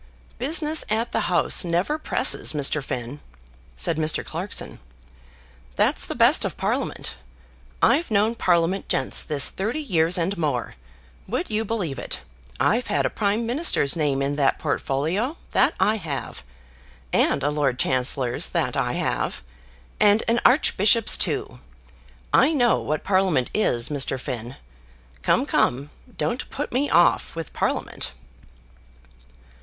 [0.39, 2.83] "Business at the House never presses, Mr.
[2.83, 3.19] Finn,"
[3.75, 4.25] said Mr.
[4.25, 4.79] Clarkson.
[5.75, 7.13] "That's the best of Parliament.
[7.83, 10.73] I've known Parliament gents this thirty years and more.
[11.27, 12.21] Would you believe it
[12.59, 16.43] I've had a Prime Minister's name in that portfolio; that I have;
[17.13, 19.43] and a Lord Chancellor's; that I have;
[19.99, 21.59] and an Archbishop's too.
[22.33, 24.19] I know what Parliament is, Mr.
[24.19, 24.55] Finn.
[25.21, 28.13] Come, come; don't put me off with Parliament."